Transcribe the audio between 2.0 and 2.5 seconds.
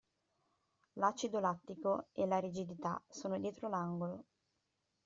e la